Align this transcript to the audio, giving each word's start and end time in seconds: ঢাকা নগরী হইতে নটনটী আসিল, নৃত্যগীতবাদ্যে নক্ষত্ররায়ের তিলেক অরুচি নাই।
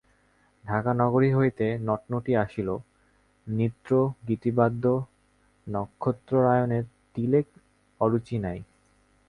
ঢাকা 0.63 0.91
নগরী 0.93 1.29
হইতে 1.33 1.65
নটনটী 1.79 2.33
আসিল, 2.35 2.69
নৃত্যগীতবাদ্যে 3.47 4.93
নক্ষত্ররায়ের 5.67 6.85
তিলেক 7.15 7.47
অরুচি 8.01 8.37
নাই। 8.37 8.59